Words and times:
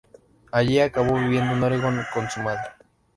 Allí, 0.51 0.79
acabó 0.79 1.13
viviendo 1.19 1.53
en 1.53 1.61
Oregón, 1.61 2.01
con 2.11 2.27
su 2.27 2.39
madre. 2.39 2.71